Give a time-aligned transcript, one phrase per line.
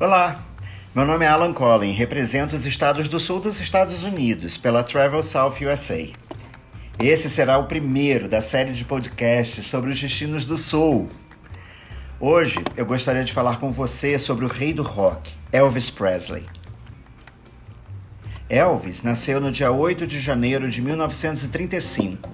[0.00, 0.42] Olá,
[0.92, 5.22] meu nome é Alan Collin, represento os estados do sul dos Estados Unidos pela Travel
[5.22, 6.08] South USA.
[6.98, 11.08] Esse será o primeiro da série de podcasts sobre os destinos do sul.
[12.18, 16.44] Hoje eu gostaria de falar com você sobre o rei do rock, Elvis Presley.
[18.48, 22.28] Elvis nasceu no dia 8 de janeiro de 1935,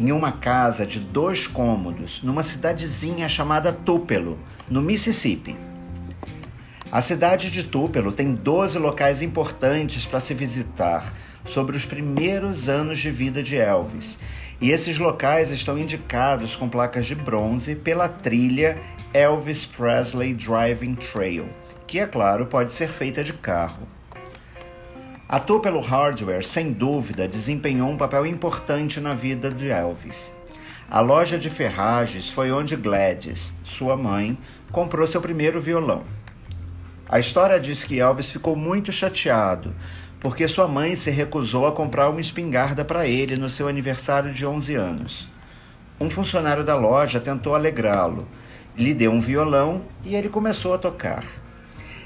[0.00, 4.36] em uma casa de dois cômodos, numa cidadezinha chamada Tupelo,
[4.68, 5.56] no Mississippi.
[6.92, 12.98] A cidade de Tupelo tem 12 locais importantes para se visitar sobre os primeiros anos
[12.98, 14.18] de vida de Elvis.
[14.60, 18.78] E esses locais estão indicados com placas de bronze pela trilha
[19.14, 21.46] Elvis Presley Driving Trail,
[21.86, 23.88] que, é claro, pode ser feita de carro.
[25.26, 30.30] A Tupelo Hardware, sem dúvida, desempenhou um papel importante na vida de Elvis.
[30.90, 34.36] A loja de ferragens foi onde Gladys, sua mãe,
[34.70, 36.04] comprou seu primeiro violão.
[37.12, 39.74] A história diz que Elvis ficou muito chateado
[40.18, 44.46] porque sua mãe se recusou a comprar uma espingarda para ele no seu aniversário de
[44.46, 45.28] 11 anos.
[46.00, 48.26] Um funcionário da loja tentou alegrá-lo,
[48.74, 51.22] lhe deu um violão e ele começou a tocar.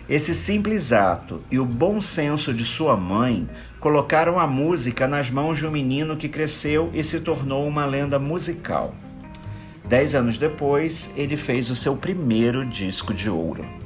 [0.09, 5.59] Esse simples ato e o bom senso de sua mãe colocaram a música nas mãos
[5.59, 8.93] de um menino que cresceu e se tornou uma lenda musical.
[9.85, 13.86] Dez anos depois, ele fez o seu primeiro disco de ouro.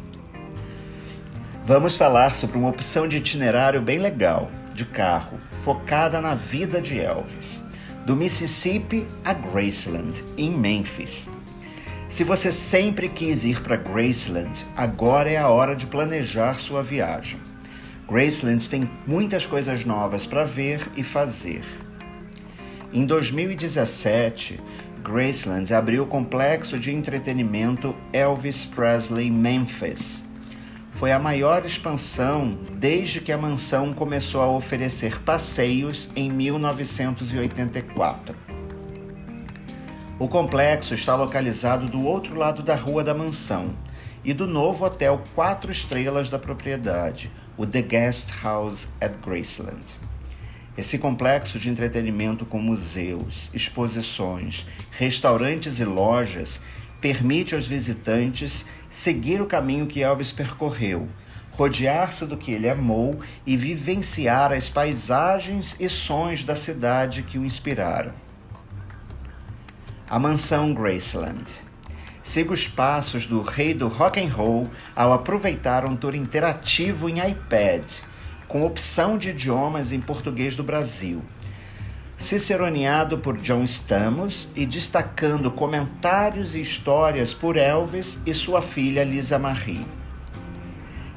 [1.70, 6.98] Vamos falar sobre uma opção de itinerário bem legal, de carro, focada na vida de
[6.98, 7.62] Elvis,
[8.04, 11.30] do Mississippi a Graceland, em Memphis.
[12.08, 17.38] Se você sempre quis ir para Graceland, agora é a hora de planejar sua viagem.
[18.10, 21.62] Graceland tem muitas coisas novas para ver e fazer.
[22.92, 24.58] Em 2017,
[25.04, 30.28] Graceland abriu o complexo de entretenimento Elvis Presley Memphis
[30.90, 38.34] foi a maior expansão desde que a mansão começou a oferecer passeios em 1984.
[40.18, 43.70] O complexo está localizado do outro lado da rua da mansão
[44.22, 49.98] e do novo hotel quatro estrelas da propriedade, o The Guest House at Graceland.
[50.76, 56.62] Esse complexo de entretenimento com museus, exposições, restaurantes e lojas
[57.00, 61.08] permite aos visitantes seguir o caminho que Elvis percorreu,
[61.52, 67.44] rodear-se do que ele amou e vivenciar as paisagens e sons da cidade que o
[67.44, 68.12] inspiraram.
[70.08, 71.44] A mansão Graceland.
[72.22, 77.18] Siga os passos do rei do rock and roll ao aproveitar um tour interativo em
[77.18, 77.90] iPad,
[78.46, 81.22] com opção de idiomas em português do Brasil
[82.20, 89.38] ciceroneado por John Stamos e destacando comentários e histórias por Elvis e sua filha Lisa
[89.38, 89.80] Marie.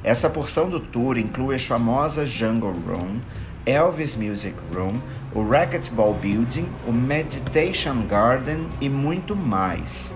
[0.01, 3.19] Essa porção do tour inclui as famosas Jungle Room,
[3.65, 4.97] Elvis Music Room,
[5.35, 10.15] o Racquetball Building, o Meditation Garden e muito mais.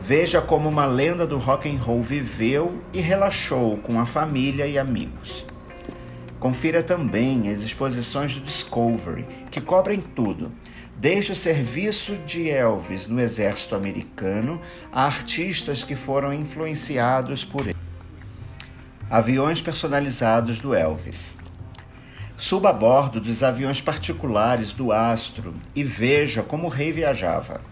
[0.00, 4.80] Veja como uma lenda do rock and roll viveu e relaxou com a família e
[4.80, 5.46] amigos.
[6.38, 10.52] Confira também as exposições do Discovery, que cobrem tudo,
[10.94, 14.60] desde o serviço de Elvis no exército americano
[14.92, 17.76] a artistas que foram influenciados por ele.
[19.08, 21.38] Aviões personalizados do Elvis.
[22.36, 27.62] Suba a bordo dos aviões particulares do astro e veja como o rei viajava.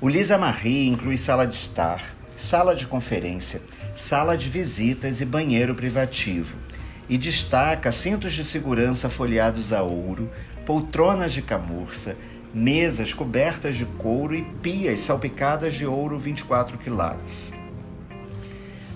[0.00, 2.02] O Lisa Marie inclui sala de estar,
[2.36, 3.62] sala de conferência,
[3.96, 6.65] sala de visitas e banheiro privativo
[7.08, 10.30] e destaca cintos de segurança folheados a ouro,
[10.64, 12.16] poltronas de camurça,
[12.52, 17.54] mesas cobertas de couro e pias salpicadas de ouro 24 quilates.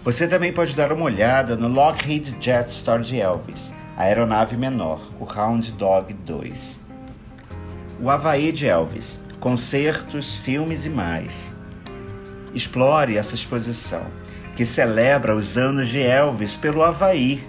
[0.02, 5.24] Você também pode dar uma olhada no Lockheed Jetstar de Elvis, a aeronave menor, o
[5.24, 6.80] Hound Dog 2.
[8.00, 11.52] O Havaí de Elvis, concertos, filmes e mais.
[12.54, 14.06] Explore essa exposição,
[14.56, 17.44] que celebra os anos de Elvis pelo Havaí,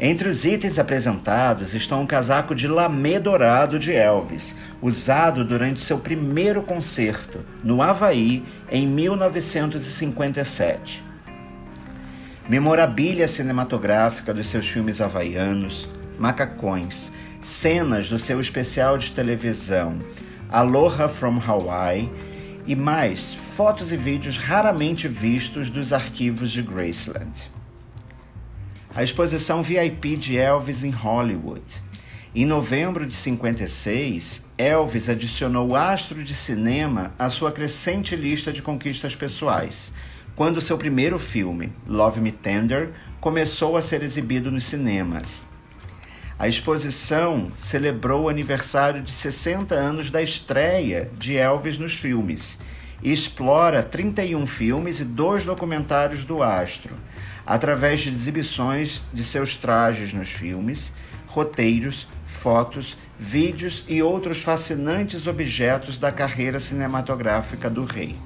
[0.00, 5.98] entre os itens apresentados estão um casaco de lamê dourado de Elvis, usado durante seu
[5.98, 11.04] primeiro concerto no Havaí em 1957.
[12.48, 20.00] Memorabilia cinematográfica dos seus filmes havaianos, macacões, cenas do seu especial de televisão
[20.48, 22.10] Aloha from Hawaii
[22.66, 27.50] e mais fotos e vídeos raramente vistos dos arquivos de Graceland
[28.94, 31.82] a exposição VIP de Elvis em Hollywood.
[32.34, 38.60] Em novembro de 56, Elvis adicionou o astro de cinema à sua crescente lista de
[38.60, 39.92] conquistas pessoais,
[40.36, 45.46] quando seu primeiro filme, Love Me Tender, começou a ser exibido nos cinemas.
[46.38, 52.58] A exposição celebrou o aniversário de 60 anos da estreia de Elvis nos filmes
[53.02, 56.94] e explora 31 filmes e dois documentários do astro,
[57.46, 60.92] através de exibições de seus trajes nos filmes,
[61.26, 68.16] roteiros, fotos, vídeos e outros fascinantes objetos da carreira cinematográfica do rei.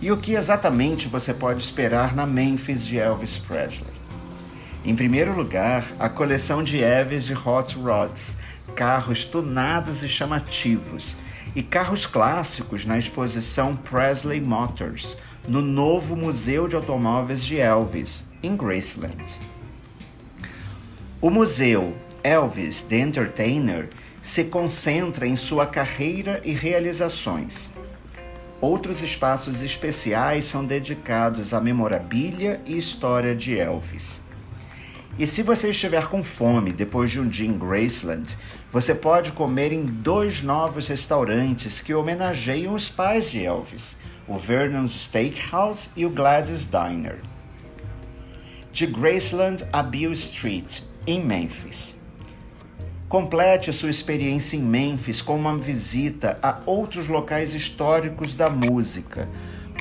[0.00, 3.98] E o que exatamente você pode esperar na Memphis de Elvis Presley?
[4.84, 8.36] Em primeiro lugar, a coleção de Eves de Hot Rods,
[8.76, 11.16] carros tunados e chamativos,
[11.54, 15.16] e carros clássicos na exposição Presley Motors,
[15.48, 19.40] no novo Museu de Automóveis de Elvis, em Graceland.
[21.22, 23.88] O museu Elvis The Entertainer
[24.20, 27.72] se concentra em sua carreira e realizações.
[28.60, 34.27] Outros espaços especiais são dedicados à memorabilia e história de Elvis.
[35.18, 38.38] E se você estiver com fome depois de um dia em Graceland,
[38.70, 43.96] você pode comer em dois novos restaurantes que homenageiam os pais de Elvis,
[44.28, 47.18] o Vernon's Steakhouse e o Gladys Diner.
[48.72, 51.98] De Graceland a Beale Street, em Memphis.
[53.08, 59.28] Complete sua experiência em Memphis com uma visita a outros locais históricos da música,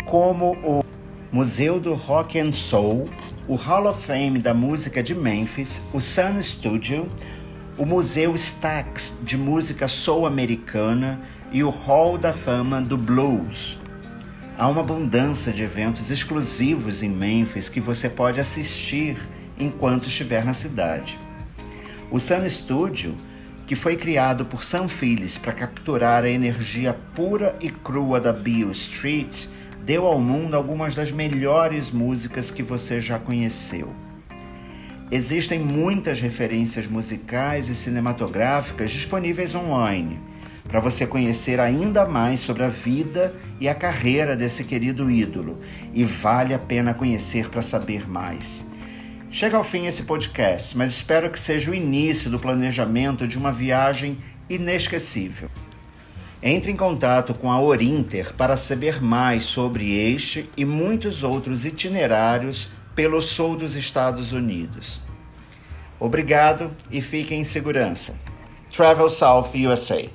[0.07, 0.83] como o
[1.31, 3.07] Museu do Rock and Soul,
[3.47, 7.09] o Hall of Fame da música de Memphis, o Sun Studio,
[7.77, 11.17] o Museu Stax de música soul americana
[11.53, 13.79] e o Hall da Fama do Blues.
[14.57, 19.17] Há uma abundância de eventos exclusivos em Memphis que você pode assistir
[19.57, 21.17] enquanto estiver na cidade.
[22.11, 23.15] O Sun Studio,
[23.65, 28.71] que foi criado por Sam Phillips para capturar a energia pura e crua da Beale
[28.71, 29.47] Street,
[29.87, 33.87] deu ao mundo algumas das melhores músicas que você já conheceu.
[35.09, 40.19] Existem muitas referências musicais e cinematográficas disponíveis online
[40.67, 45.61] para você conhecer ainda mais sobre a vida e a carreira desse querido ídolo,
[45.93, 48.67] e vale a pena conhecer para saber mais.
[49.31, 53.53] Chega ao fim esse podcast, mas espero que seja o início do planejamento de uma
[53.53, 54.17] viagem
[54.49, 55.49] inesquecível.
[56.41, 62.69] Entre em contato com a Orinter para saber mais sobre este e muitos outros itinerários
[62.93, 65.01] pelo sul dos Estados Unidos.
[65.99, 68.15] Obrigado e fiquem em segurança.
[68.71, 70.05] Travel South USA.